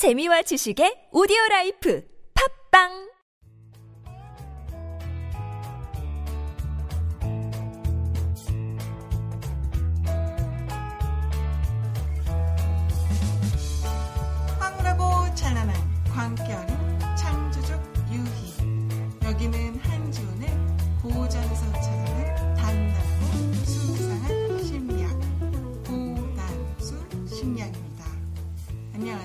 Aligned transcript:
재미와 0.00 0.40
지식의 0.40 1.10
오디오 1.12 1.36
life 1.50 2.02
팟빵! 2.32 2.88
황홀하고 14.58 15.34
찬란한 15.34 15.76
광결인 16.14 16.98
창조적 17.14 17.78
유희. 18.10 18.56
여기는 19.22 19.80
한지훈의 19.80 20.48
고전에서 21.02 21.72
찾 21.74 21.89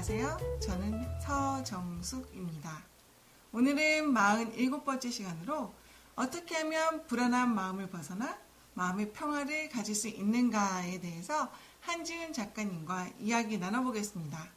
안녕하세요. 0.08 0.60
저는 0.60 1.20
서정숙입니다. 1.20 2.84
오늘은 3.52 4.14
47번째 4.14 5.12
시간으로 5.12 5.74
어떻게 6.16 6.58
하면 6.58 7.08
불안한 7.08 7.56
마음을 7.56 7.90
벗어나 7.90 8.38
마음의 8.76 9.14
평화를 9.14 9.70
가질 9.70 9.96
수 9.96 10.08
있는가에 10.08 11.00
대해서 11.00 11.52
한지은 11.82 12.34
작가님과 12.34 13.14
이야기 13.20 13.58
나눠보겠습니다. 13.58 14.48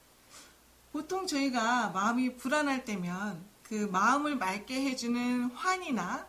보통 0.93 1.27
저희가 1.27 1.91
마음이 1.93 2.37
불안할 2.37 2.85
때면 2.85 3.43
그 3.63 3.89
마음을 3.91 4.37
맑게 4.37 4.83
해주는 4.91 5.45
환이나 5.53 6.27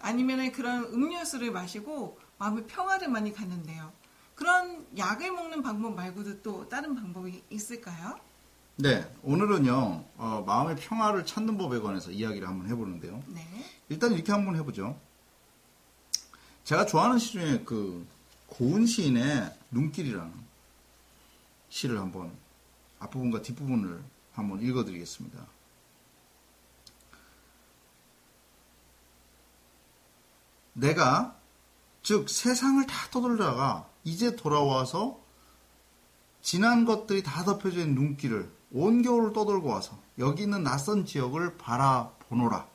아니면 0.00 0.52
그런 0.52 0.84
음료수를 0.84 1.50
마시고 1.50 2.20
마음의 2.38 2.68
평화를 2.68 3.08
많이 3.08 3.32
갖는데요. 3.32 3.92
그런 4.36 4.86
약을 4.96 5.32
먹는 5.32 5.62
방법 5.62 5.96
말고도 5.96 6.42
또 6.42 6.68
다른 6.68 6.94
방법이 6.94 7.42
있을까요? 7.50 8.16
네, 8.76 9.08
오늘은요, 9.22 10.04
어, 10.16 10.44
마음의 10.44 10.74
평화를 10.76 11.24
찾는 11.24 11.56
법에 11.58 11.78
관해서 11.78 12.10
이야기를 12.10 12.48
한번 12.48 12.68
해보는데요. 12.68 13.22
네. 13.28 13.46
일단 13.88 14.12
이렇게 14.12 14.32
한번 14.32 14.56
해보죠. 14.56 14.98
제가 16.64 16.84
좋아하는 16.84 17.20
시 17.20 17.32
중에 17.32 17.62
그, 17.64 18.04
고은 18.48 18.86
시인의 18.86 19.56
눈길이라는 19.70 20.32
시를 21.68 22.00
한번 22.00 22.32
앞부분과 22.98 23.42
뒷부분을 23.42 24.02
한번 24.32 24.60
읽어드리겠습니다. 24.60 25.46
내가, 30.72 31.38
즉, 32.02 32.28
세상을 32.28 32.84
다 32.88 33.08
떠돌다가 33.12 33.88
이제 34.02 34.34
돌아와서 34.34 35.22
지난 36.42 36.84
것들이 36.84 37.22
다 37.22 37.44
있는 37.44 37.94
눈길을 37.94 38.52
온 38.74 39.02
겨울을 39.02 39.32
떠돌고 39.32 39.68
와서 39.68 39.98
여기 40.18 40.42
있는 40.42 40.64
낯선 40.64 41.06
지역을 41.06 41.56
바라보노라. 41.56 42.66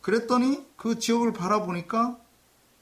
그랬더니 0.00 0.66
그 0.76 0.98
지역을 0.98 1.32
바라보니까 1.32 2.18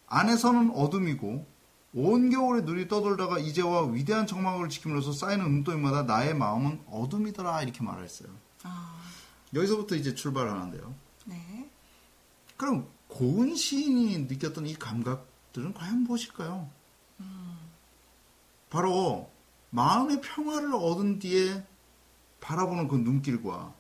안에서는 0.09 0.71
어둠이고 0.71 1.47
온 1.93 2.31
겨울에 2.31 2.63
눈이 2.63 2.89
떠돌다가 2.89 3.39
이제와 3.39 3.87
위대한 3.87 4.27
정막을 4.27 4.69
지킴으로써 4.71 5.13
쌓이는 5.13 5.45
눈덩이마다 5.45 6.05
나의 6.05 6.35
마음은 6.35 6.83
어둠이더라 6.91 7.63
이렇게 7.63 7.83
말했어요. 7.83 8.31
아, 8.63 9.03
여기서부터 9.55 9.97
이제 9.97 10.15
출발을 10.15 10.51
하는데요. 10.51 10.95
네. 11.27 11.69
그럼 12.57 12.89
고은 13.09 13.55
시인이 13.55 14.19
느꼈던 14.29 14.67
이 14.67 14.75
감각들은 14.75 15.75
과연 15.75 16.05
무엇일까요? 16.05 16.69
바로 18.71 19.29
마음의 19.71 20.21
평화를 20.21 20.75
얻은 20.75 21.19
뒤에 21.19 21.65
바라보는 22.41 22.89
그 22.89 22.97
눈길과 22.97 23.75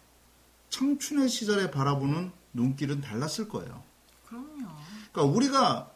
청춘의 0.69 1.28
시절에 1.28 1.70
바라보는 1.70 2.32
눈길은 2.52 3.00
달랐을 3.00 3.48
거예요. 3.48 3.82
그럼요. 4.27 4.69
그러니까 5.12 5.22
우리가 5.34 5.91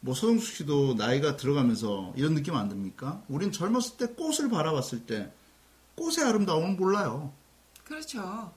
뭐 0.00 0.14
서정숙 0.14 0.54
씨도 0.54 0.94
나이가 0.94 1.36
들어가면서 1.36 2.12
이런 2.16 2.34
느낌 2.34 2.54
안 2.56 2.68
듭니까? 2.68 3.22
우린 3.28 3.52
젊었을 3.52 3.98
때 3.98 4.06
꽃을 4.14 4.48
바라봤을 4.48 5.06
때 5.06 5.32
꽃의 5.96 6.26
아름다움은 6.26 6.76
몰라요. 6.76 7.34
그렇죠. 7.84 8.54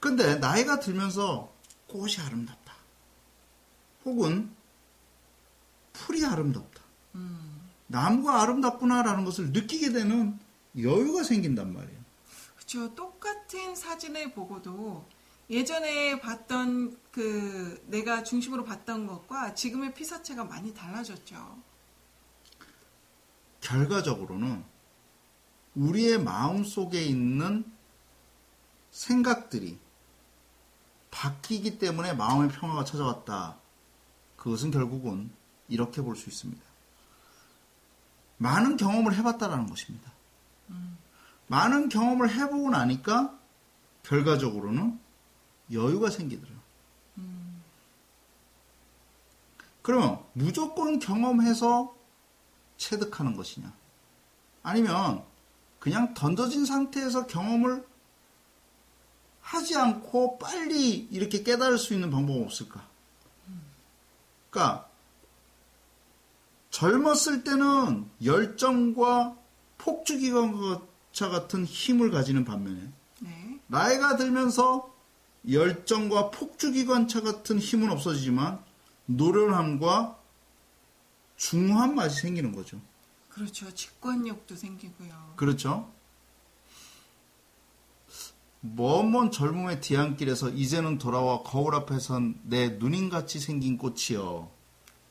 근데 0.00 0.36
나이가 0.36 0.80
들면서 0.80 1.50
꽃이 1.88 2.16
아름답다. 2.26 2.74
혹은 4.04 4.54
풀이 5.94 6.26
아름답다. 6.26 6.82
나무가 7.86 8.42
아름답구나라는 8.42 9.24
것을 9.24 9.52
느끼게 9.52 9.92
되는 9.92 10.38
여유가 10.78 11.22
생긴단 11.22 11.72
말이에요. 11.72 12.04
그렇죠. 12.56 12.94
똑같은 12.94 13.76
사진을 13.76 14.32
보고도 14.32 15.06
예전에 15.50 16.18
봤던 16.20 16.98
그 17.12 17.82
내가 17.86 18.22
중심으로 18.22 18.64
봤던 18.64 19.06
것과 19.06 19.54
지금의 19.54 19.94
피사체가 19.94 20.44
많이 20.44 20.72
달라졌죠. 20.72 21.58
결과적으로는 23.60 24.64
우리의 25.74 26.22
마음 26.22 26.64
속에 26.64 27.02
있는 27.02 27.64
생각들이 28.90 29.78
바뀌기 31.10 31.78
때문에 31.78 32.14
마음의 32.14 32.48
평화가 32.48 32.84
찾아왔다. 32.84 33.58
그것은 34.36 34.70
결국은 34.70 35.30
이렇게 35.68 36.02
볼 36.02 36.16
수 36.16 36.28
있습니다. 36.28 36.62
많은 38.38 38.76
경험을 38.76 39.14
해봤다라는 39.14 39.66
것입니다. 39.66 40.12
많은 41.46 41.88
경험을 41.88 42.30
해보고 42.30 42.70
나니까 42.70 43.38
결과적으로는 44.02 44.98
여유가 45.72 46.10
생기더라. 46.10 46.52
그러면 49.82 50.24
무조건 50.32 50.98
경험해서 50.98 51.94
체득하는 52.78 53.36
것이냐? 53.36 53.72
아니면 54.62 55.22
그냥 55.78 56.14
던져진 56.14 56.64
상태에서 56.64 57.26
경험을 57.26 57.86
하지 59.42 59.76
않고 59.76 60.38
빨리 60.38 60.96
이렇게 61.10 61.42
깨달을 61.42 61.76
수 61.76 61.92
있는 61.92 62.10
방법은 62.10 62.44
없을까? 62.44 62.88
그러니까 64.48 64.88
젊었을 66.74 67.44
때는 67.44 68.10
열정과 68.24 69.36
폭주기관차 69.78 71.28
같은 71.28 71.64
힘을 71.64 72.10
가지는 72.10 72.44
반면에 72.44 72.90
네. 73.20 73.60
나이가 73.68 74.16
들면서 74.16 74.92
열정과 75.48 76.32
폭주기관차 76.32 77.20
같은 77.20 77.60
힘은 77.60 77.90
없어지지만 77.92 78.60
노련함과 79.06 80.18
중후한 81.36 81.94
맛이 81.94 82.22
생기는 82.22 82.50
거죠. 82.50 82.80
그렇죠. 83.28 83.72
직관력도 83.72 84.56
생기고요. 84.56 85.34
그렇죠? 85.36 85.92
먼먼 88.62 89.30
젊음의 89.30 89.80
뒤안길에서 89.80 90.48
이제는 90.50 90.98
돌아와 90.98 91.44
거울 91.44 91.76
앞에 91.76 92.00
선내 92.00 92.78
누님같이 92.80 93.38
생긴 93.38 93.78
꽃이여 93.78 94.50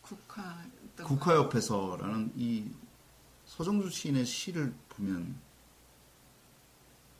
국화. 0.02 0.74
국화 0.98 1.36
옆에서라는 1.36 2.32
이 2.36 2.70
서정주 3.46 3.90
시인의 3.90 4.26
시를 4.26 4.74
보면 4.90 5.36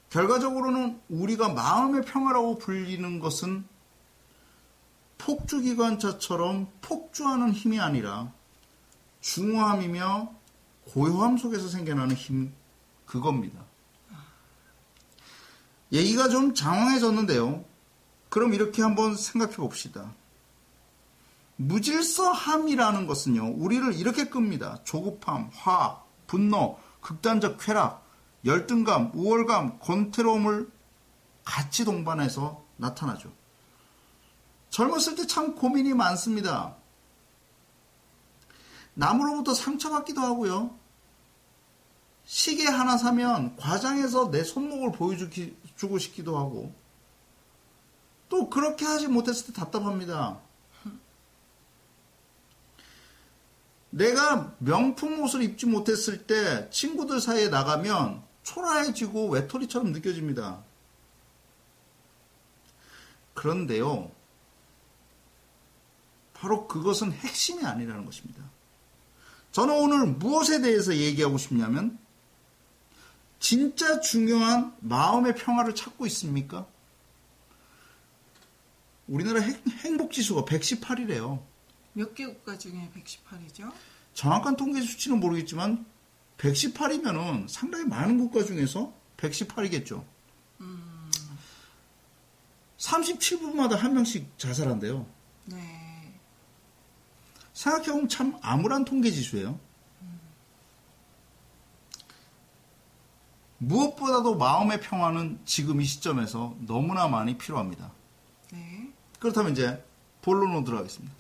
결과적으로는 0.10 1.02
우리가 1.10 1.50
마음의 1.50 2.04
평화라고 2.04 2.60
불리는 2.60 3.20
것은 3.20 3.66
폭주기관차처럼 5.18 6.72
폭주하는 6.82 7.52
힘이 7.52 7.80
아니라 7.80 8.32
중후함이며 9.22 10.32
고요함 10.92 11.38
속에서 11.38 11.68
생겨나는 11.70 12.16
힘 12.16 12.54
그겁니다. 13.06 13.64
얘기가 15.92 16.30
좀 16.30 16.54
장황해졌는데요. 16.54 17.64
그럼 18.30 18.54
이렇게 18.54 18.82
한번 18.82 19.16
생각해 19.16 19.56
봅시다. 19.56 20.14
무질서함이라는 21.58 23.08
것은요, 23.08 23.56
우리를 23.58 23.94
이렇게 23.94 24.30
끕니다. 24.30 24.80
조급함, 24.84 25.52
화, 25.54 26.04
분노, 26.28 26.80
극단적 27.02 27.58
쾌락, 27.60 28.06
열등감, 28.46 29.12
우월감, 29.14 29.80
권태로움을 29.80 30.70
같이 31.44 31.86
동반해서 31.86 32.64
나타나죠. 32.78 33.32
젊었을 34.70 35.16
때 35.16 35.28
참 35.28 35.56
고민이 35.56 35.94
많습니다. 35.94 36.76
남으로부터 38.96 39.54
상처받기도 39.54 40.22
하고요. 40.22 40.76
시계 42.26 42.68
하나 42.68 42.98
사면 42.98 43.56
과장해서 43.58 44.32
내 44.32 44.44
손목을 44.44 44.92
보여주고 44.94 45.98
싶기도 46.00 46.38
하고, 46.38 46.74
또 48.30 48.50
그렇게 48.50 48.86
하지 48.86 49.08
못했을 49.08 49.48
때 49.48 49.54
답답합니다. 49.54 50.40
내가 53.94 54.56
명품 54.58 55.22
옷을 55.22 55.44
입지 55.44 55.68
못했을 55.68 56.26
때 56.26 56.68
친구들 56.72 57.22
사이에 57.22 57.50
나가면 57.50 58.24
초라해지고 58.42 59.30
외톨이처럼 59.30 59.92
느껴집니다. 59.92 60.64
그런데요, 63.36 64.12
바로 66.34 66.68
그것은 66.68 67.12
핵심이 67.12 67.64
아니라는 67.64 68.06
것입니다. 68.06 68.44
저는 69.52 69.76
오늘 69.76 70.08
무엇에 70.08 70.62
대해서 70.62 70.96
얘기하고 70.96 71.38
싶냐면, 71.38 72.00
진짜 73.40 74.00
중요한 74.00 74.76
마음의 74.80 75.36
평화를 75.36 75.76
찾고 75.76 76.08
있습니까? 76.08 76.66
우리나라 79.08 79.42
행복 79.42 80.14
지수가 80.14 80.46
118이래요. 80.46 81.53
몇 81.94 82.14
개 82.16 82.26
국가 82.26 82.58
중에 82.58 82.90
118이죠? 82.96 83.72
정확한 84.14 84.56
통계 84.56 84.82
수치는 84.82 85.20
모르겠지만 85.20 85.86
118이면은 86.38 87.48
상당히 87.48 87.86
많은 87.86 88.18
국가 88.18 88.44
중에서 88.44 88.94
118이겠죠. 89.18 90.04
37분마다 92.78 93.78
한 93.78 93.94
명씩 93.94 94.38
자살한대요. 94.38 95.06
네. 95.46 96.20
생각해보면 97.54 98.10
참 98.10 98.38
암울한 98.42 98.84
통계 98.86 99.10
지수예요. 99.10 99.58
무엇보다도 103.60 104.36
마음의 104.36 104.82
평화는 104.82 105.40
지금 105.46 105.80
이 105.80 105.86
시점에서 105.86 106.58
너무나 106.60 107.08
많이 107.08 107.38
필요합니다. 107.38 107.92
네. 108.52 108.92
그렇다면 109.20 109.54
이제 109.54 109.82
본론으로 110.22 110.66
들어가겠습니다. 110.66 111.16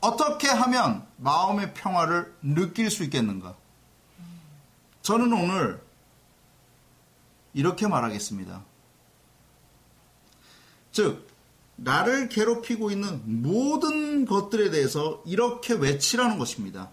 어떻게 0.00 0.48
하면 0.48 1.06
마음의 1.16 1.74
평화를 1.74 2.34
느낄 2.42 2.90
수 2.90 3.02
있겠는가? 3.04 3.56
저는 5.02 5.32
오늘 5.32 5.82
이렇게 7.54 7.88
말하겠습니다. 7.88 8.64
즉, 10.92 11.28
나를 11.76 12.28
괴롭히고 12.28 12.90
있는 12.90 13.22
모든 13.42 14.24
것들에 14.24 14.70
대해서 14.70 15.22
이렇게 15.24 15.74
외치라는 15.74 16.38
것입니다. 16.38 16.90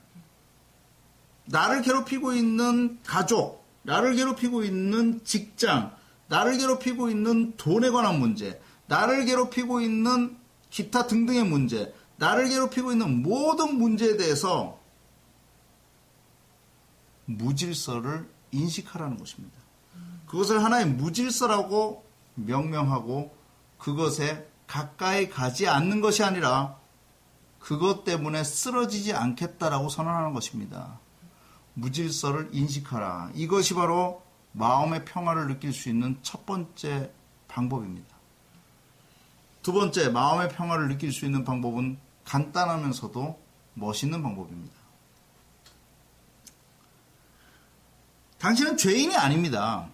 나를 1.45 1.81
괴롭히고 1.81 2.33
있는 2.33 2.99
가족, 3.03 3.65
나를 3.83 4.15
괴롭히고 4.15 4.63
있는 4.63 5.23
직장, 5.23 5.95
나를 6.27 6.57
괴롭히고 6.57 7.09
있는 7.09 7.55
돈에 7.57 7.89
관한 7.89 8.19
문제, 8.19 8.61
나를 8.87 9.25
괴롭히고 9.25 9.81
있는 9.81 10.37
기타 10.69 11.07
등등의 11.07 11.45
문제, 11.45 11.93
나를 12.17 12.49
괴롭히고 12.49 12.91
있는 12.91 13.21
모든 13.21 13.77
문제에 13.77 14.17
대해서 14.17 14.79
무질서를 17.25 18.29
인식하라는 18.51 19.17
것입니다. 19.17 19.57
그것을 20.27 20.63
하나의 20.63 20.87
무질서라고 20.87 22.05
명명하고 22.35 23.35
그것에 23.77 24.47
가까이 24.67 25.29
가지 25.29 25.67
않는 25.67 26.01
것이 26.01 26.23
아니라 26.23 26.77
그것 27.59 28.03
때문에 28.03 28.43
쓰러지지 28.43 29.13
않겠다라고 29.13 29.89
선언하는 29.89 30.33
것입니다. 30.33 30.99
무질서를 31.73 32.49
인식하라. 32.51 33.31
이것이 33.33 33.73
바로 33.73 34.23
마음의 34.53 35.05
평화를 35.05 35.47
느낄 35.47 35.73
수 35.73 35.89
있는 35.89 36.17
첫 36.21 36.45
번째 36.45 37.11
방법입니다. 37.47 38.15
두 39.61 39.73
번째, 39.73 40.09
마음의 40.09 40.49
평화를 40.49 40.87
느낄 40.87 41.11
수 41.11 41.25
있는 41.25 41.43
방법은 41.43 41.97
간단하면서도 42.25 43.39
멋있는 43.75 44.21
방법입니다. 44.21 44.75
당신은 48.39 48.77
죄인이 48.77 49.15
아닙니다. 49.15 49.89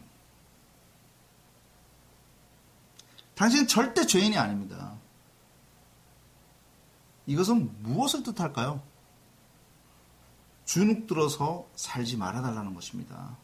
당신은 3.35 3.67
절대 3.67 4.05
죄인이 4.05 4.37
아닙니다. 4.37 4.95
이것은 7.25 7.81
무엇을 7.81 8.23
뜻할까요? 8.23 8.81
주눅 10.65 11.07
들어서 11.07 11.67
살지 11.75 12.17
말아달라는 12.17 12.73
것입니다. 12.73 13.37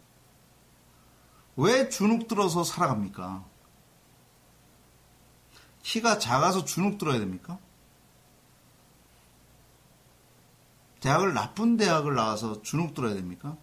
왜 1.56 1.90
주눅 1.90 2.28
들어서 2.28 2.64
살아갑니까? 2.64 3.44
키가 5.84 6.20
작아서 6.20 6.66
주눅 6.66 6.98
들어야 6.98 7.20
됩니까? 7.20 7.58
대학을 11.00 11.34
나쁜 11.34 11.78
대학을 11.78 12.16
나와서 12.16 12.62
주눅 12.62 12.94
들어야 12.94 13.14
됩니까? 13.14 13.56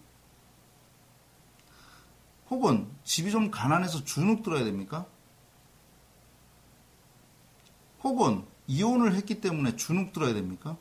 혹은 2.50 2.88
집이 3.04 3.30
좀 3.30 3.50
가난해서 3.50 4.04
주눅 4.04 4.42
들어야 4.42 4.64
됩니까? 4.64 5.06
혹은 8.02 8.44
이혼을 8.66 9.14
했기 9.14 9.40
때문에 9.40 9.76
주눅 9.76 10.12
들어야 10.12 10.34
됩니까? 10.34 10.76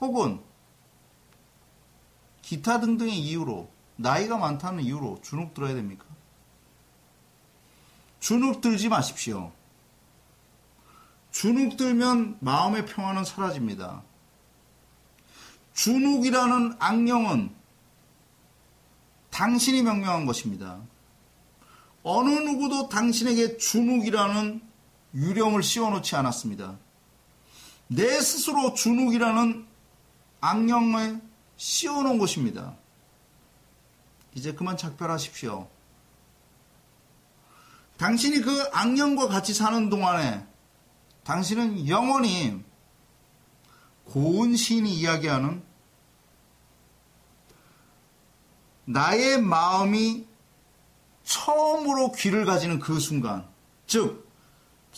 혹은 0.00 0.40
기타 2.42 2.80
등등의 2.80 3.18
이유로 3.18 3.68
나이가 3.96 4.38
많다는 4.38 4.84
이유로 4.84 5.20
주눅 5.22 5.52
들어야 5.54 5.74
됩니까? 5.74 6.06
주눅 8.20 8.60
들지 8.60 8.88
마십시오. 8.88 9.52
주눅 11.30 11.76
들면 11.76 12.38
마음의 12.40 12.86
평화는 12.86 13.24
사라집니다. 13.24 14.02
주눅이라는 15.78 16.74
악령은 16.80 17.54
당신이 19.30 19.82
명명한 19.82 20.26
것입니다. 20.26 20.80
어느 22.02 22.30
누구도 22.30 22.88
당신에게 22.88 23.58
주눅이라는 23.58 24.60
유령을 25.14 25.62
씌워놓지 25.62 26.16
않았습니다. 26.16 26.78
내 27.86 28.20
스스로 28.20 28.74
주눅이라는 28.74 29.66
악령을 30.40 31.20
씌워놓은 31.56 32.18
것입니다. 32.18 32.74
이제 34.34 34.54
그만 34.54 34.76
작별하십시오. 34.76 35.68
당신이 37.98 38.40
그 38.40 38.68
악령과 38.72 39.28
같이 39.28 39.54
사는 39.54 39.88
동안에 39.88 40.44
당신은 41.22 41.86
영원히 41.86 42.64
고은 44.06 44.56
시인이 44.56 44.92
이야기하는 44.92 45.67
나의 48.88 49.42
마음이 49.42 50.26
처음으로 51.22 52.12
귀를 52.12 52.46
가지는 52.46 52.78
그 52.78 52.98
순간, 52.98 53.46
즉, 53.86 54.26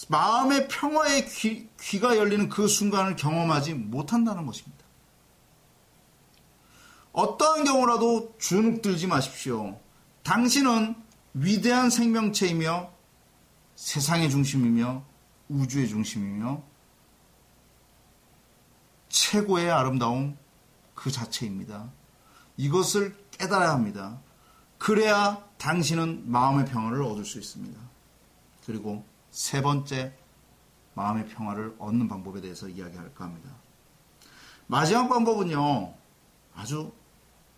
마음의 0.08 0.68
평화의 0.68 1.28
귀, 1.28 1.68
귀가 1.80 2.16
열리는 2.16 2.48
그 2.48 2.68
순간을 2.68 3.16
경험하지 3.16 3.74
못한다는 3.74 4.46
것입니다. 4.46 4.84
어떠한 7.12 7.64
경우라도 7.64 8.36
주눅 8.38 8.80
들지 8.80 9.08
마십시오. 9.08 9.80
당신은 10.22 10.94
위대한 11.34 11.90
생명체이며 11.90 12.92
세상의 13.74 14.30
중심이며 14.30 15.02
우주의 15.48 15.88
중심이며 15.88 16.62
최고의 19.08 19.68
아름다움 19.68 20.38
그 20.94 21.10
자체입니다. 21.10 21.90
이것을 22.56 23.16
깨달아야 23.40 23.70
합니다. 23.70 24.20
그래야 24.76 25.42
당신은 25.56 26.30
마음의 26.30 26.66
평화를 26.66 27.02
얻을 27.02 27.24
수 27.24 27.38
있습니다. 27.38 27.80
그리고 28.66 29.04
세 29.30 29.62
번째 29.62 30.14
마음의 30.94 31.28
평화를 31.28 31.74
얻는 31.78 32.08
방법에 32.08 32.42
대해서 32.42 32.68
이야기할까 32.68 33.24
합니다. 33.24 33.50
마지막 34.66 35.08
방법은요, 35.08 35.94
아주 36.54 36.92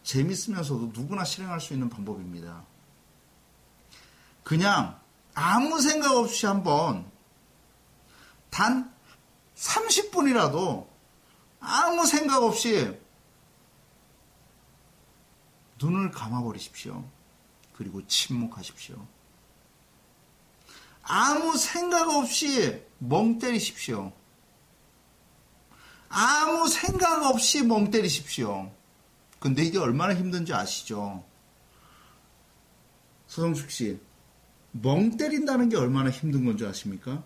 재밌으면서도 0.04 0.92
누구나 0.94 1.24
실행할 1.24 1.60
수 1.60 1.72
있는 1.72 1.88
방법입니다. 1.88 2.64
그냥 4.44 4.98
아무 5.34 5.80
생각 5.80 6.12
없이 6.12 6.46
한번 6.46 7.10
단 8.50 8.92
30분이라도 9.56 10.86
아무 11.60 12.06
생각 12.06 12.42
없이 12.42 13.01
눈을 15.82 16.10
감아버리십시오. 16.10 17.04
그리고 17.74 18.06
침묵하십시오. 18.06 18.96
아무 21.02 21.56
생각 21.56 22.08
없이 22.08 22.82
멍 22.98 23.38
때리십시오. 23.38 24.12
아무 26.08 26.68
생각 26.68 27.24
없이 27.24 27.64
멍 27.64 27.90
때리십시오. 27.90 28.70
근데 29.40 29.64
이게 29.64 29.78
얼마나 29.78 30.14
힘든지 30.14 30.52
아시죠? 30.52 31.24
서성숙 33.26 33.70
씨, 33.70 33.98
멍 34.70 35.16
때린다는 35.16 35.70
게 35.70 35.76
얼마나 35.76 36.10
힘든 36.10 36.44
건지 36.44 36.64
아십니까? 36.64 37.24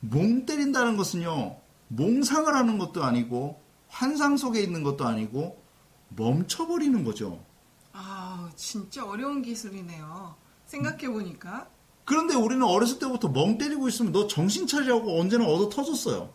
멍 0.00 0.46
때린다는 0.46 0.96
것은요, 0.96 1.60
몽상을 1.88 2.52
하는 2.52 2.78
것도 2.78 3.04
아니고, 3.04 3.62
환상 3.88 4.36
속에 4.36 4.60
있는 4.60 4.82
것도 4.82 5.06
아니고 5.06 5.62
멈춰버리는 6.08 7.04
거죠. 7.04 7.44
아, 7.92 8.50
진짜 8.56 9.04
어려운 9.04 9.42
기술이네요. 9.42 10.34
생각해 10.66 11.08
보니까. 11.08 11.68
그런데 12.04 12.34
우리는 12.34 12.62
어렸을 12.62 12.98
때부터 12.98 13.28
멍 13.28 13.58
때리고 13.58 13.88
있으면 13.88 14.12
너 14.12 14.26
정신 14.26 14.66
차리라고 14.66 15.20
언제나 15.20 15.44
얻어 15.46 15.68
터졌어요. 15.68 16.32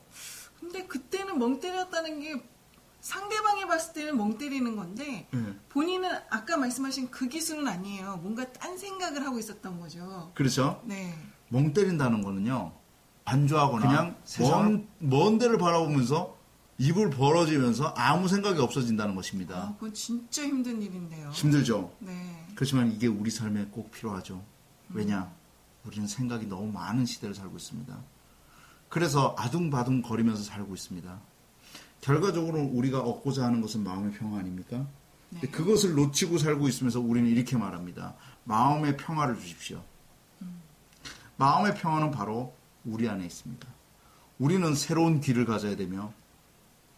근데 0.59 0.85
그때는 0.85 1.39
멍 1.39 1.59
때렸다는 1.59 2.19
게 2.19 2.43
상대방이 2.99 3.65
봤을 3.65 3.93
때는 3.93 4.17
멍 4.17 4.37
때리는 4.37 4.75
건데 4.75 5.27
네. 5.31 5.39
본인은 5.69 6.09
아까 6.29 6.57
말씀하신 6.57 7.09
그 7.09 7.27
기술은 7.27 7.67
아니에요. 7.67 8.17
뭔가 8.17 8.51
딴 8.53 8.77
생각을 8.77 9.25
하고 9.25 9.39
있었던 9.39 9.79
거죠. 9.79 10.31
그렇죠? 10.35 10.81
네. 10.85 11.17
멍 11.49 11.73
때린다는 11.73 12.21
거는요. 12.21 12.73
안주하거나 13.25 13.87
그냥 13.87 14.15
먼, 14.39 14.87
먼 14.99 15.37
데를 15.37 15.57
바라보면서 15.57 16.37
입을 16.81 17.11
벌어지면서 17.11 17.93
아무 17.95 18.27
생각이 18.27 18.59
없어진다는 18.59 19.13
아, 19.13 19.15
것입니다. 19.15 19.73
그건 19.75 19.93
진짜 19.93 20.41
힘든 20.41 20.81
일인데요. 20.81 21.29
힘들죠? 21.29 21.95
네. 21.99 22.47
그렇지만 22.55 22.91
이게 22.91 23.05
우리 23.05 23.29
삶에 23.29 23.65
꼭 23.65 23.91
필요하죠. 23.91 24.43
왜냐? 24.89 25.31
우리는 25.85 26.07
생각이 26.07 26.47
너무 26.47 26.71
많은 26.71 27.05
시대를 27.05 27.35
살고 27.35 27.55
있습니다. 27.55 27.95
그래서 28.89 29.35
아둥바둥 29.37 30.01
거리면서 30.01 30.41
살고 30.41 30.73
있습니다. 30.73 31.19
결과적으로 32.01 32.59
우리가 32.59 33.01
얻고자 33.01 33.45
하는 33.45 33.61
것은 33.61 33.83
마음의 33.83 34.13
평화 34.13 34.39
아닙니까? 34.39 34.87
근데 35.29 35.47
그것을 35.49 35.93
놓치고 35.93 36.39
살고 36.39 36.67
있으면서 36.67 36.99
우리는 36.99 37.29
이렇게 37.29 37.57
말합니다. 37.57 38.15
마음의 38.43 38.97
평화를 38.97 39.39
주십시오. 39.39 39.83
마음의 41.37 41.75
평화는 41.75 42.09
바로 42.09 42.55
우리 42.85 43.07
안에 43.07 43.23
있습니다. 43.23 43.67
우리는 44.39 44.73
새로운 44.73 45.21
길을 45.21 45.45
가져야 45.45 45.75
되며 45.75 46.11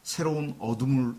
새로운 0.03 0.55
어둠을 0.60 1.15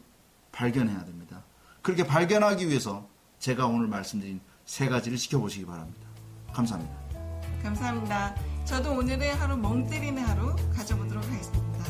발견해야 0.53 1.05
됩니다. 1.05 1.43
그렇게 1.83 2.07
발견하기 2.07 2.69
위해서 2.69 3.07
제가 3.39 3.67
오늘 3.67 3.89
말씀드린 3.89 4.41
세 4.65 4.89
가지를 4.89 5.19
지켜보시기 5.19 5.67
바랍니다. 5.67 6.07
감사합니다. 6.53 6.95
감사합니다. 7.63 8.35
저도 8.65 8.93
오늘의 8.93 9.35
하루 9.35 9.57
멍 9.57 9.87
때리는 9.89 10.23
하루 10.23 10.55
가져보도록 10.75 11.25
하겠습니다. 11.25 11.85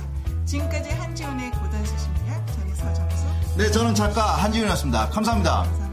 지금까지 0.44 0.90
한지훈의 0.90 1.50
고단수 1.52 1.98
심리학 1.98 2.46
전희 2.54 2.74
서정수 2.74 3.24
네, 3.56 3.70
저는 3.70 3.94
작가 3.94 4.36
한지윤이었습니다. 4.42 5.10
감사합니다. 5.10 5.52
감사합니다. 5.52 5.83